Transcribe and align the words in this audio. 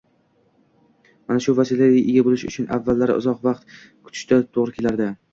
Mana 1.31 1.41
shu 1.45 1.53
vositalarga 1.59 1.99
ega 2.13 2.23
boʻlish 2.27 2.45
uchun 2.51 2.69
avvallari 2.77 3.17
uzoq 3.23 3.43
vaqt 3.49 3.75
kutishga 4.07 4.41
toʻgʻri 4.57 4.75
kelardi. 4.79 5.11